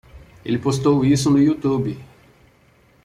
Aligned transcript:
Ele 0.43 0.57
postou 0.57 1.05
isso 1.05 1.29
no 1.29 1.37
YouTube 1.37 1.95